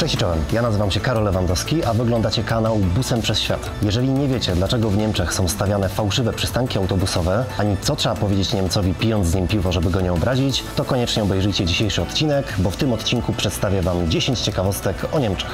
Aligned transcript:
Cześć 0.00 0.16
czołem, 0.16 0.44
ja 0.52 0.62
nazywam 0.62 0.90
się 0.90 1.00
Karol 1.00 1.24
Lewandowski, 1.24 1.84
a 1.84 1.94
wyglądacie 1.94 2.44
kanał 2.44 2.76
Busem 2.76 3.22
przez 3.22 3.40
Świat. 3.40 3.70
Jeżeli 3.82 4.08
nie 4.08 4.28
wiecie, 4.28 4.52
dlaczego 4.56 4.90
w 4.90 4.96
Niemczech 4.96 5.34
są 5.34 5.48
stawiane 5.48 5.88
fałszywe 5.88 6.32
przystanki 6.32 6.78
autobusowe, 6.78 7.44
ani 7.58 7.76
co 7.80 7.96
trzeba 7.96 8.14
powiedzieć 8.14 8.52
Niemcowi 8.52 8.94
pijąc 8.94 9.26
z 9.26 9.34
nim 9.34 9.48
piwo, 9.48 9.72
żeby 9.72 9.90
go 9.90 10.00
nie 10.00 10.12
obrazić, 10.12 10.64
to 10.76 10.84
koniecznie 10.84 11.22
obejrzyjcie 11.22 11.66
dzisiejszy 11.66 12.02
odcinek, 12.02 12.54
bo 12.58 12.70
w 12.70 12.76
tym 12.76 12.92
odcinku 12.92 13.32
przedstawię 13.32 13.82
Wam 13.82 14.10
10 14.10 14.40
ciekawostek 14.40 14.96
o 15.12 15.18
Niemczech. 15.18 15.50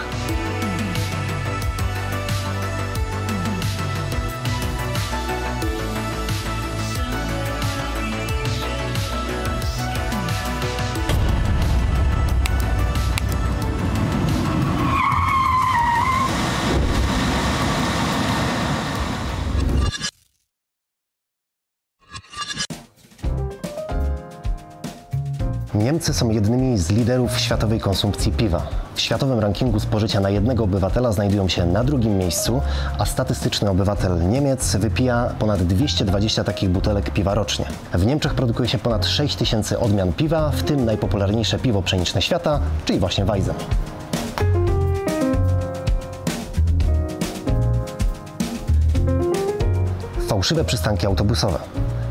Niemcy 25.77 26.15
są 26.15 26.31
jednymi 26.31 26.79
z 26.79 26.91
liderów 26.91 27.39
światowej 27.39 27.81
konsumpcji 27.81 28.33
piwa. 28.33 28.63
W 28.95 29.01
światowym 29.01 29.39
rankingu 29.39 29.81
spożycia 29.81 30.21
na 30.21 30.31
jednego 30.31 30.65
obywatela 30.65 31.13
znajdują 31.13 31.49
się 31.49 31.67
na 31.67 31.85
drugim 31.85 32.19
miejscu, 32.19 32.63
a 32.99 33.05
statystyczny 33.05 33.71
obywatel 33.71 34.29
Niemiec 34.29 34.77
wypija 34.77 35.31
ponad 35.39 35.63
220 35.63 36.45
takich 36.45 36.71
butelek 36.71 37.11
piwa 37.11 37.35
rocznie. 37.35 37.65
W 37.95 38.07
Niemczech 38.07 38.35
produkuje 38.35 38.69
się 38.69 38.79
ponad 38.79 39.07
6 39.07 39.37
tysięcy 39.37 39.79
odmian 39.79 40.13
piwa, 40.13 40.51
w 40.51 40.63
tym 40.63 40.85
najpopularniejsze 40.85 41.59
piwo 41.59 41.83
pszeniczne 41.83 42.23
świata, 42.23 42.61
czyli 42.85 42.99
właśnie 42.99 43.25
Weizen. 43.25 43.55
Fałszywe 50.29 50.65
przystanki 50.65 51.07
autobusowe. 51.07 51.59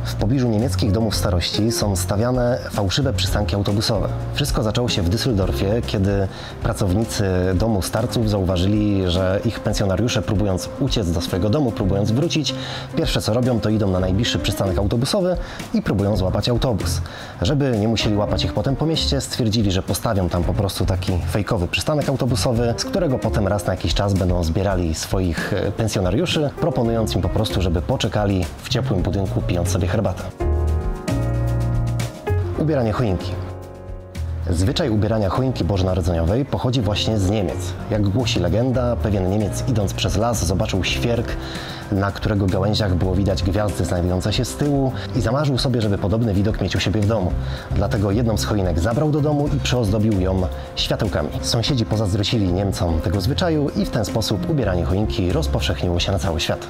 W 0.06 0.16
pobliżu 0.16 0.50
niemieckich 0.50 0.92
domów 0.92 1.16
starości 1.16 1.72
są 1.72 1.95
stawiane 1.95 2.59
fałszywe 2.72 3.14
przystanki 3.14 3.56
autobusowe. 3.56 4.08
Wszystko 4.34 4.64
zaczęło 4.64 4.89
się 4.89 5.02
w 5.02 5.09
Düsseldorfie, 5.09 5.81
kiedy 5.88 6.28
pracownicy 6.64 7.25
domu 7.56 7.81
starców 7.81 8.30
zauważyli, 8.30 9.03
że 9.08 9.39
ich 9.45 9.59
pensjonariusze 9.59 10.22
próbując 10.22 10.70
uciec 10.80 11.12
do 11.12 11.22
swojego 11.22 11.50
domu, 11.50 11.72
próbując 11.72 12.12
wrócić, 12.12 12.56
pierwsze 12.95 13.22
co 13.22 13.34
robią 13.34 13.59
to 13.59 13.70
idą 13.70 13.92
na 13.92 14.00
najbliższy 14.00 14.39
przystanek 14.39 14.78
autobusowy 14.78 15.38
i 15.73 15.81
próbują 15.81 16.17
złapać 16.17 16.50
autobus. 16.50 17.02
Żeby 17.42 17.78
nie 17.78 17.88
musieli 17.88 18.17
łapać 18.17 18.45
ich 18.45 18.53
potem 18.53 18.75
po 18.75 18.86
mieście, 18.86 19.22
stwierdzili, 19.22 19.72
że 19.72 19.84
postawią 19.84 20.30
tam 20.30 20.44
po 20.44 20.53
prostu 20.53 20.86
taki 20.86 21.12
fejkowy 21.31 21.67
przystanek 21.67 22.09
autobusowy, 22.09 22.73
z 22.78 22.86
którego 22.86 23.19
potem 23.19 23.47
raz 23.47 23.66
na 23.66 23.73
jakiś 23.73 23.94
czas 23.94 24.14
będą 24.14 24.44
zbierali 24.44 24.95
swoich 24.95 25.53
pensjonariuszy, 25.78 26.50
proponując 26.62 27.16
im 27.16 27.22
po 27.22 27.30
prostu, 27.30 27.62
żeby 27.62 27.81
poczekali 27.81 28.45
w 28.64 28.69
ciepłym 28.69 29.02
budynku 29.02 29.42
pijąc 29.42 29.69
sobie 29.69 29.88
herbatę. 29.96 30.24
Ubieranie 32.60 32.92
choinki. 32.92 33.32
Zwyczaj 34.50 34.90
ubierania 34.90 35.30
choinki 35.30 35.64
bożonarodzeniowej 35.64 36.46
pochodzi 36.46 36.81
właśnie 36.81 37.19
z 37.19 37.30
Niemiec. 37.30 37.74
Jak 37.92 38.09
głosi 38.09 38.40
legenda, 38.40 38.96
pewien 38.96 39.30
Niemiec 39.30 39.64
idąc 39.68 39.94
przez 39.94 40.18
las 40.18 40.46
zobaczył 40.46 40.84
świerk, 40.84 41.28
na 41.92 42.12
którego 42.12 42.46
gałęziach 42.46 42.96
było 42.96 43.16
widać 43.16 43.44
gwiazdy 43.44 43.86
znajdujące 43.86 44.34
się 44.34 44.46
z 44.46 44.56
tyłu 44.56 44.92
i 45.16 45.22
zamarzył 45.22 45.58
sobie, 45.58 45.81
żeby 45.81 45.98
podobny 45.98 46.34
widok 46.34 46.62
mieć 46.62 46.75
u 46.75 46.80
siebie 46.80 47.02
w 47.02 47.08
domu. 47.08 47.31
Dlatego 47.72 48.12
jedną 48.12 48.38
z 48.38 48.46
choinek 48.46 48.80
zabrał 48.80 49.12
do 49.12 49.22
domu 49.22 49.48
i 49.48 49.59
przyozdobił 49.59 50.22
ją 50.22 50.42
światełkami. 50.75 51.30
Sąsiedzi 51.42 51.86
pozazdrocili 51.86 52.53
Niemcom 52.53 53.02
tego 53.02 53.22
zwyczaju 53.22 53.69
i 53.69 53.86
w 53.86 53.90
ten 53.90 54.06
sposób 54.06 54.50
ubieranie 54.50 54.86
choinki 54.86 55.31
rozpowszechniło 55.31 56.00
się 56.00 56.12
na 56.12 56.19
cały 56.19 56.40
świat. 56.40 56.68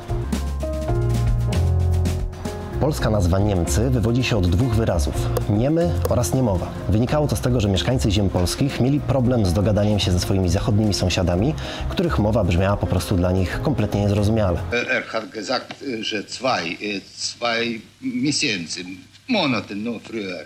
Polska 2.85 3.09
nazwa 3.09 3.39
Niemcy 3.39 3.89
wywodzi 3.89 4.23
się 4.23 4.37
od 4.37 4.49
dwóch 4.49 4.75
wyrazów 4.75 5.15
niemy 5.49 5.93
oraz 6.09 6.33
niemowa. 6.33 6.73
Wynikało 6.89 7.27
to 7.27 7.35
z 7.35 7.41
tego, 7.41 7.61
że 7.61 7.69
mieszkańcy 7.69 8.11
ziem 8.11 8.29
polskich 8.29 8.79
mieli 8.79 8.99
problem 8.99 9.45
z 9.45 9.53
dogadaniem 9.53 9.99
się 9.99 10.11
ze 10.11 10.19
swoimi 10.19 10.49
zachodnimi 10.49 10.93
sąsiadami, 10.93 11.53
których 11.89 12.19
mowa 12.19 12.43
brzmiała 12.43 12.77
po 12.77 12.87
prostu 12.87 13.15
dla 13.15 13.31
nich 13.31 13.61
kompletnie 13.61 14.01
niezrozumiale. 14.01 14.59
Er 14.71 15.03
hat 15.05 15.29
gesagt, 15.29 15.83
że 16.01 16.23
zwei, 16.23 16.77
äh, 16.81 17.01
zwei 17.17 17.81
miesięcy, 18.01 18.85
Monate 19.27 19.75
no 19.75 19.91
früher. 19.91 20.45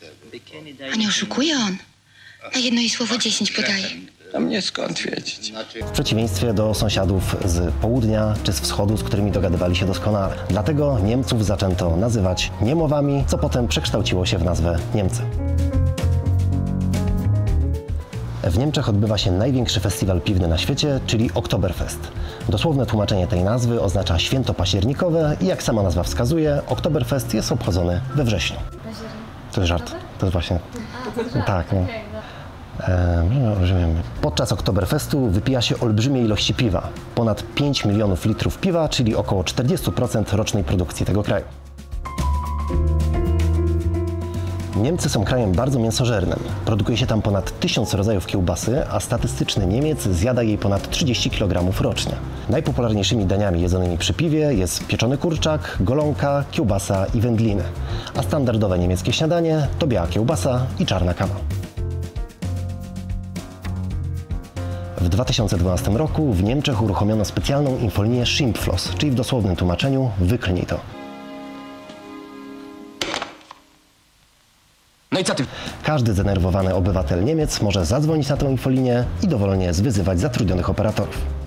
tego. 0.00 0.92
A 0.92 0.96
nie 0.96 1.08
oszukuje 1.08 1.56
on? 1.56 1.76
Na 2.54 2.60
jedno 2.60 2.80
jej 2.80 2.90
słowo 2.90 3.18
dziesięć 3.18 3.52
podaje. 3.52 3.88
A 4.34 4.38
mnie 4.40 4.62
skąd 4.62 4.98
wiedzieć? 4.98 5.52
W 5.86 5.90
przeciwieństwie 5.90 6.54
do 6.54 6.74
sąsiadów 6.74 7.36
z 7.44 7.74
południa 7.74 8.34
czy 8.42 8.52
z 8.52 8.60
wschodu, 8.60 8.96
z 8.96 9.02
którymi 9.02 9.30
dogadywali 9.30 9.76
się 9.76 9.86
doskonale. 9.86 10.34
Dlatego 10.48 10.98
Niemców 10.98 11.44
zaczęto 11.44 11.96
nazywać 11.96 12.52
niemowami, 12.62 13.24
co 13.26 13.38
potem 13.38 13.68
przekształciło 13.68 14.26
się 14.26 14.38
w 14.38 14.44
nazwę 14.44 14.78
Niemcy. 14.94 15.22
W 18.42 18.58
Niemczech 18.58 18.88
odbywa 18.88 19.18
się 19.18 19.32
największy 19.32 19.80
festiwal 19.80 20.20
piwny 20.20 20.48
na 20.48 20.58
świecie, 20.58 21.00
czyli 21.06 21.30
Oktoberfest. 21.34 21.98
Dosłowne 22.48 22.86
tłumaczenie 22.86 23.26
tej 23.26 23.42
nazwy 23.42 23.80
oznacza 23.80 24.18
święto 24.18 24.54
październikowe 24.54 25.36
i 25.40 25.46
jak 25.46 25.62
sama 25.62 25.82
nazwa 25.82 26.02
wskazuje, 26.02 26.62
Oktoberfest 26.68 27.34
jest 27.34 27.52
obchodzony 27.52 28.00
we 28.14 28.24
wrześniu. 28.24 28.56
To 29.52 29.60
jest 29.60 29.68
żart. 29.68 29.94
To 30.18 30.26
jest 30.26 30.32
właśnie... 30.32 30.58
Tak, 31.46 31.72
no. 31.72 31.78
E, 31.78 31.82
no, 31.82 31.86
rozumiem. 31.86 32.17
Podczas 34.20 34.52
Oktoberfestu 34.52 35.26
wypija 35.26 35.62
się 35.62 35.80
olbrzymie 35.80 36.22
ilości 36.22 36.54
piwa. 36.54 36.88
Ponad 37.14 37.42
5 37.54 37.84
milionów 37.84 38.24
litrów 38.24 38.58
piwa, 38.58 38.88
czyli 38.88 39.16
około 39.16 39.42
40% 39.42 40.36
rocznej 40.36 40.64
produkcji 40.64 41.06
tego 41.06 41.22
kraju. 41.22 41.44
Niemcy 44.76 45.08
są 45.08 45.24
krajem 45.24 45.52
bardzo 45.52 45.78
mięsożernym. 45.78 46.38
Produkuje 46.64 46.96
się 46.96 47.06
tam 47.06 47.22
ponad 47.22 47.60
1000 47.60 47.94
rodzajów 47.94 48.26
kiełbasy, 48.26 48.86
a 48.90 49.00
statystyczny 49.00 49.66
Niemiec 49.66 50.02
zjada 50.02 50.42
jej 50.42 50.58
ponad 50.58 50.90
30 50.90 51.30
kg 51.30 51.80
rocznie. 51.80 52.12
Najpopularniejszymi 52.48 53.26
daniami 53.26 53.60
jedzonymi 53.60 53.98
przy 53.98 54.14
piwie 54.14 54.54
jest 54.54 54.86
pieczony 54.86 55.18
kurczak, 55.18 55.76
golonka, 55.80 56.44
kiełbasa 56.50 57.06
i 57.14 57.20
wędliny. 57.20 57.62
A 58.16 58.22
standardowe 58.22 58.78
niemieckie 58.78 59.12
śniadanie 59.12 59.68
to 59.78 59.86
biała 59.86 60.06
kiełbasa 60.06 60.66
i 60.78 60.86
czarna 60.86 61.14
kawa. 61.14 61.34
W 65.00 65.08
2012 65.08 65.90
roku 65.90 66.32
w 66.32 66.42
Niemczech 66.42 66.82
uruchomiono 66.82 67.24
specjalną 67.24 67.78
infolinię 67.78 68.26
Schimpfloss, 68.26 68.94
czyli 68.98 69.12
w 69.12 69.14
dosłownym 69.14 69.56
tłumaczeniu 69.56 70.10
wyklnij 70.20 70.66
to. 70.66 70.80
No 75.12 75.20
i 75.20 75.24
co 75.24 75.34
ty? 75.34 75.46
Każdy 75.82 76.12
zdenerwowany 76.12 76.74
obywatel 76.74 77.24
Niemiec 77.24 77.62
może 77.62 77.86
zadzwonić 77.86 78.28
na 78.28 78.36
tę 78.36 78.50
infolinię 78.50 79.04
i 79.22 79.28
dowolnie 79.28 79.74
zwyzywać 79.74 80.20
zatrudnionych 80.20 80.70
operatorów. 80.70 81.37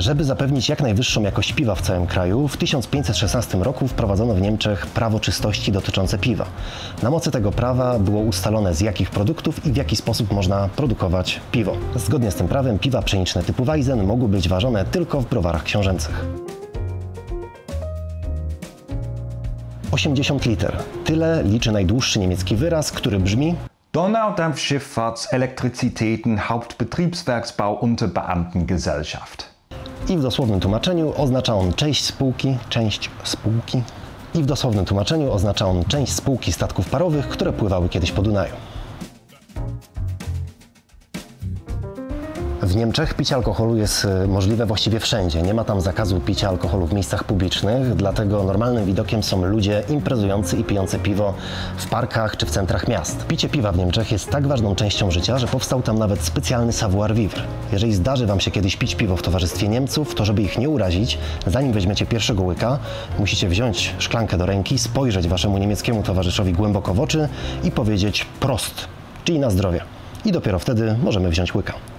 Żeby 0.00 0.24
zapewnić 0.24 0.68
jak 0.68 0.82
najwyższą 0.82 1.22
jakość 1.22 1.52
piwa 1.52 1.74
w 1.74 1.82
całym 1.82 2.06
kraju, 2.06 2.48
w 2.48 2.56
1516 2.56 3.58
roku 3.58 3.88
wprowadzono 3.88 4.34
w 4.34 4.40
Niemczech 4.40 4.86
prawo 4.86 5.20
czystości 5.20 5.72
dotyczące 5.72 6.18
piwa. 6.18 6.46
Na 7.02 7.10
mocy 7.10 7.30
tego 7.30 7.52
prawa 7.52 7.98
było 7.98 8.20
ustalone 8.20 8.74
z 8.74 8.80
jakich 8.80 9.10
produktów 9.10 9.66
i 9.66 9.72
w 9.72 9.76
jaki 9.76 9.96
sposób 9.96 10.32
można 10.32 10.68
produkować 10.68 11.40
piwo. 11.52 11.76
Zgodnie 11.96 12.30
z 12.30 12.34
tym 12.34 12.48
prawem 12.48 12.78
piwa 12.78 13.02
pszeniczne 13.02 13.42
typu 13.42 13.64
Weizen 13.64 14.06
mogły 14.06 14.28
być 14.28 14.48
ważone 14.48 14.84
tylko 14.84 15.20
w 15.20 15.26
browarach 15.26 15.62
książęcych. 15.62 16.24
80 19.92 20.46
liter. 20.46 20.76
Tyle 21.04 21.42
liczy 21.44 21.72
najdłuższy 21.72 22.18
niemiecki 22.18 22.56
wyraz, 22.56 22.92
który 22.92 23.18
brzmi 23.18 23.54
Donaudampfschifffahrts 23.92 25.32
Elektrizitäten 25.32 26.38
Hauptbetriebswerksbau 26.38 27.74
Unterbeamtengesellschaft. 27.74 29.49
I 30.08 30.16
w 30.16 30.22
dosłownym 30.22 30.60
tłumaczeniu 30.60 31.12
oznacza 31.16 31.54
on 31.54 31.72
część 31.72 32.04
spółki, 32.04 32.58
część 32.68 33.10
spółki 33.24 33.82
i 34.34 34.42
w 34.42 34.46
dosłownym 34.46 34.84
tłumaczeniu 34.84 35.32
oznacza 35.32 35.66
on 35.66 35.84
część 35.84 36.12
spółki 36.12 36.52
statków 36.52 36.88
parowych, 36.88 37.28
które 37.28 37.52
pływały 37.52 37.88
kiedyś 37.88 38.12
po 38.12 38.22
Dunaju. 38.22 38.69
W 42.70 42.76
Niemczech 42.76 43.14
picie 43.14 43.34
alkoholu 43.34 43.76
jest 43.76 44.04
y, 44.04 44.28
możliwe 44.28 44.66
właściwie 44.66 45.00
wszędzie. 45.00 45.42
Nie 45.42 45.54
ma 45.54 45.64
tam 45.64 45.80
zakazu 45.80 46.20
picia 46.20 46.48
alkoholu 46.48 46.86
w 46.86 46.92
miejscach 46.92 47.24
publicznych, 47.24 47.94
dlatego 47.94 48.44
normalnym 48.44 48.84
widokiem 48.84 49.22
są 49.22 49.44
ludzie 49.44 49.82
imprezujący 49.88 50.56
i 50.56 50.64
pijący 50.64 50.98
piwo 50.98 51.34
w 51.76 51.86
parkach 51.88 52.36
czy 52.36 52.46
w 52.46 52.50
centrach 52.50 52.88
miast. 52.88 53.26
Picie 53.26 53.48
piwa 53.48 53.72
w 53.72 53.78
Niemczech 53.78 54.12
jest 54.12 54.30
tak 54.30 54.46
ważną 54.46 54.74
częścią 54.74 55.10
życia, 55.10 55.38
że 55.38 55.46
powstał 55.46 55.82
tam 55.82 55.98
nawet 55.98 56.22
specjalny 56.22 56.72
savoir-vivre. 56.72 57.42
Jeżeli 57.72 57.94
zdarzy 57.94 58.26
Wam 58.26 58.40
się 58.40 58.50
kiedyś 58.50 58.76
pić 58.76 58.94
piwo 58.94 59.16
w 59.16 59.22
towarzystwie 59.22 59.68
Niemców, 59.68 60.14
to 60.14 60.24
żeby 60.24 60.42
ich 60.42 60.58
nie 60.58 60.68
urazić, 60.68 61.18
zanim 61.46 61.72
weźmiecie 61.72 62.06
pierwszego 62.06 62.42
łyka, 62.42 62.78
musicie 63.18 63.48
wziąć 63.48 63.94
szklankę 63.98 64.38
do 64.38 64.46
ręki, 64.46 64.78
spojrzeć 64.78 65.28
Waszemu 65.28 65.58
niemieckiemu 65.58 66.02
towarzyszowi 66.02 66.52
głęboko 66.52 66.94
w 66.94 67.00
oczy 67.00 67.28
i 67.64 67.70
powiedzieć 67.70 68.26
prost 68.40 68.88
czyli 69.24 69.38
na 69.38 69.50
zdrowie. 69.50 69.80
I 70.24 70.32
dopiero 70.32 70.58
wtedy 70.58 70.96
możemy 71.02 71.28
wziąć 71.28 71.54
łyka. 71.54 71.89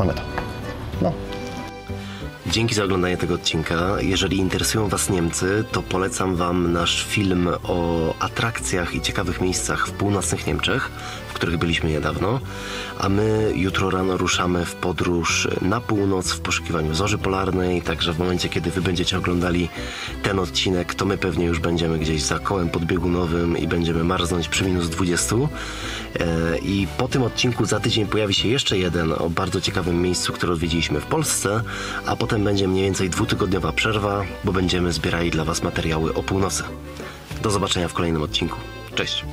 Mamy 0.00 0.14
to. 0.14 0.22
No. 1.02 1.29
Dzięki 2.50 2.74
za 2.74 2.84
oglądanie 2.84 3.16
tego 3.16 3.34
odcinka. 3.34 4.00
Jeżeli 4.00 4.36
interesują 4.36 4.88
Was 4.88 5.10
Niemcy, 5.10 5.64
to 5.72 5.82
polecam 5.82 6.36
Wam 6.36 6.72
nasz 6.72 7.04
film 7.04 7.48
o 7.62 8.14
atrakcjach 8.18 8.94
i 8.94 9.00
ciekawych 9.00 9.40
miejscach 9.40 9.88
w 9.88 9.92
północnych 9.92 10.46
Niemczech, 10.46 10.90
w 11.28 11.32
których 11.32 11.58
byliśmy 11.58 11.90
niedawno. 11.90 12.40
A 12.98 13.08
my 13.08 13.52
jutro 13.54 13.90
rano 13.90 14.16
ruszamy 14.16 14.64
w 14.64 14.74
podróż 14.74 15.48
na 15.62 15.80
północ 15.80 16.32
w 16.32 16.40
poszukiwaniu 16.40 16.94
zorzy 16.94 17.18
polarnej. 17.18 17.82
Także 17.82 18.12
w 18.12 18.18
momencie, 18.18 18.48
kiedy 18.48 18.70
Wy 18.70 18.82
będziecie 18.82 19.18
oglądali 19.18 19.68
ten 20.22 20.38
odcinek, 20.38 20.94
to 20.94 21.04
my 21.04 21.18
pewnie 21.18 21.44
już 21.44 21.58
będziemy 21.58 21.98
gdzieś 21.98 22.22
za 22.22 22.38
kołem 22.38 22.68
podbiegunowym 22.68 23.58
i 23.58 23.68
będziemy 23.68 24.04
marznąć 24.04 24.48
przy 24.48 24.64
minus 24.64 24.88
20. 24.88 25.36
E, 25.36 26.58
I 26.58 26.86
po 26.98 27.08
tym 27.08 27.22
odcinku 27.22 27.64
za 27.64 27.80
tydzień 27.80 28.06
pojawi 28.06 28.34
się 28.34 28.48
jeszcze 28.48 28.78
jeden 28.78 29.12
o 29.12 29.30
bardzo 29.30 29.60
ciekawym 29.60 30.02
miejscu, 30.02 30.32
które 30.32 30.52
odwiedziliśmy 30.52 31.00
w 31.00 31.06
Polsce, 31.06 31.62
a 32.06 32.16
potem 32.40 32.52
będzie 32.52 32.68
mniej 32.68 32.84
więcej 32.84 33.10
dwutygodniowa 33.10 33.72
przerwa, 33.72 34.24
bo 34.44 34.52
będziemy 34.52 34.92
zbierali 34.92 35.30
dla 35.30 35.44
Was 35.44 35.62
materiały 35.62 36.14
o 36.14 36.22
północy. 36.22 36.62
Do 37.42 37.50
zobaczenia 37.50 37.88
w 37.88 37.92
kolejnym 37.92 38.22
odcinku. 38.22 38.56
Cześć! 38.94 39.24